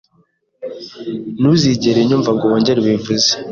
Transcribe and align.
Ntuzigere 1.39 1.97
unyumva 1.99 2.29
ngo 2.35 2.43
wongere 2.51 2.77
ubivuze. 2.79 3.31